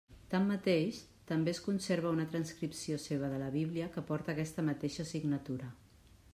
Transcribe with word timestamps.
Tanmateix, 0.29 1.01
també 1.31 1.53
es 1.55 1.59
conserva 1.65 2.13
una 2.17 2.25
transcripció 2.33 2.99
seva 3.05 3.31
de 3.35 3.43
la 3.45 3.53
Bíblia 3.59 3.93
que 3.97 4.07
porta 4.11 4.37
aquesta 4.37 4.69
mateixa 4.71 5.09
signatura. 5.15 5.73